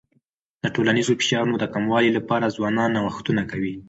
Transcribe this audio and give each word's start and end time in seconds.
د 0.63 0.65
ټولنیزو 0.75 1.17
فشارونو 1.19 1.55
د 1.59 1.65
کمولو 1.73 2.15
لپاره 2.17 2.53
ځوانان 2.57 2.89
نوښتونه 2.95 3.41
کوي. 3.51 3.73